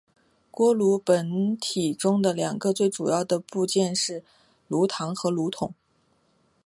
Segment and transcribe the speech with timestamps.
[0.49, 4.23] 锅炉本体中两个最主要的部件是
[4.67, 5.75] 炉膛和锅筒。